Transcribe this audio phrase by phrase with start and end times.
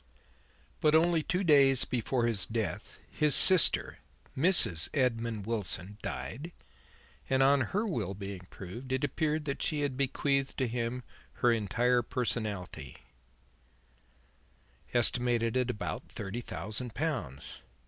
[0.79, 3.99] But only two days before his death, his sister,
[4.35, 4.89] Mrs.
[4.95, 6.53] Edmund Wilson, died;
[7.29, 11.03] and on her will being proved it appeared that she had bequeathed to him
[11.33, 12.97] her entire personalty,
[14.91, 17.59] estimated at about thirty thousand pounds."